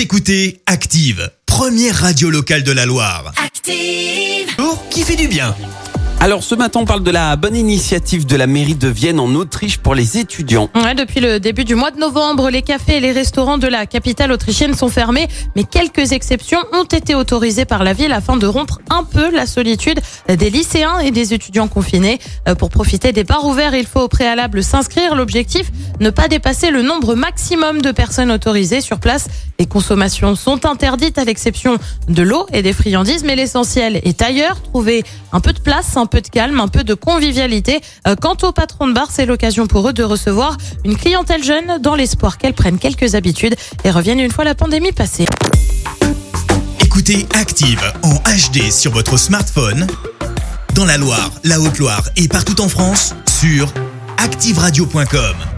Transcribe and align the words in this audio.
Vous 0.00 0.04
écoutez 0.04 0.62
Active, 0.64 1.30
première 1.44 1.94
radio 1.94 2.30
locale 2.30 2.62
de 2.62 2.72
la 2.72 2.86
Loire. 2.86 3.34
Active. 3.36 4.48
Oh, 4.58 4.78
qui 4.88 5.02
fait 5.02 5.14
du 5.14 5.28
bien 5.28 5.54
Alors 6.20 6.42
ce 6.42 6.54
matin, 6.54 6.80
on 6.80 6.84
parle 6.86 7.02
de 7.02 7.10
la 7.10 7.36
bonne 7.36 7.54
initiative 7.54 8.24
de 8.24 8.34
la 8.34 8.46
mairie 8.46 8.76
de 8.76 8.88
Vienne 8.88 9.20
en 9.20 9.34
Autriche 9.34 9.76
pour 9.76 9.94
les 9.94 10.16
étudiants. 10.16 10.70
Ouais, 10.74 10.94
depuis 10.94 11.20
le 11.20 11.38
début 11.38 11.64
du 11.64 11.74
mois 11.74 11.90
de 11.90 11.98
novembre, 11.98 12.48
les 12.48 12.62
cafés 12.62 12.96
et 12.96 13.00
les 13.00 13.12
restaurants 13.12 13.58
de 13.58 13.66
la 13.66 13.84
capitale 13.84 14.32
autrichienne 14.32 14.74
sont 14.74 14.88
fermés, 14.88 15.28
mais 15.54 15.64
quelques 15.64 16.12
exceptions 16.12 16.60
ont 16.72 16.84
été 16.84 17.14
autorisées 17.14 17.66
par 17.66 17.84
la 17.84 17.92
ville 17.92 18.12
afin 18.12 18.38
de 18.38 18.46
rompre 18.46 18.80
un 18.88 19.04
peu 19.04 19.30
la 19.30 19.44
solitude 19.44 20.00
des 20.28 20.48
lycéens 20.48 20.98
et 21.00 21.10
des 21.10 21.34
étudiants 21.34 21.68
confinés. 21.68 22.20
Euh, 22.48 22.54
Pour 22.54 22.70
profiter 22.70 23.12
des 23.12 23.24
bars 23.24 23.44
ouverts, 23.44 23.74
il 23.74 23.86
faut 23.86 24.00
au 24.00 24.08
préalable 24.08 24.62
s'inscrire. 24.62 25.14
L'objectif, 25.14 25.70
ne 26.00 26.10
pas 26.10 26.28
dépasser 26.28 26.70
le 26.70 26.82
nombre 26.82 27.14
maximum 27.14 27.80
de 27.82 27.92
personnes 27.92 28.30
autorisées 28.30 28.80
sur 28.80 28.98
place. 28.98 29.28
Les 29.58 29.66
consommations 29.66 30.34
sont 30.34 30.66
interdites 30.66 31.18
à 31.18 31.24
l'exception 31.24 31.78
de 32.08 32.22
l'eau 32.22 32.46
et 32.52 32.62
des 32.62 32.72
friandises, 32.72 33.22
mais 33.24 33.36
l'essentiel 33.36 34.00
est 34.02 34.22
ailleurs. 34.22 34.60
Trouver 34.62 35.04
un 35.32 35.40
peu 35.40 35.52
de 35.52 35.60
place, 35.60 35.96
un 35.96 36.06
peu 36.06 36.20
de 36.20 36.28
calme, 36.28 36.60
un 36.60 36.68
peu 36.68 36.82
de 36.82 36.94
convivialité. 36.94 37.80
Euh, 38.08 38.16
Quant 38.20 38.36
aux 38.42 38.52
patrons 38.52 38.88
de 38.88 38.92
bar, 38.92 39.08
c'est 39.10 39.26
l'occasion 39.26 39.66
pour 39.66 39.88
eux 39.88 39.92
de 39.92 40.02
recevoir 40.02 40.56
une 40.84 40.96
clientèle 40.96 41.44
jeune 41.44 41.78
dans 41.80 41.94
l'espoir 41.94 42.38
qu'elle 42.38 42.54
prenne 42.54 42.78
quelques 42.78 43.14
habitudes 43.14 43.54
et 43.84 43.90
revienne 43.90 44.20
une 44.20 44.30
fois 44.30 44.44
la 44.44 44.54
pandémie 44.54 44.92
passée. 44.92 45.26
Écoutez 46.80 47.26
Active 47.34 47.82
en 48.02 48.14
HD 48.14 48.70
sur 48.70 48.92
votre 48.92 49.16
smartphone, 49.16 49.86
dans 50.74 50.84
la 50.84 50.96
Loire, 50.96 51.30
la 51.44 51.60
Haute-Loire 51.60 52.02
et 52.16 52.28
partout 52.28 52.60
en 52.60 52.68
France, 52.68 53.14
sur 53.40 53.72
activeradio.com. 54.18 55.49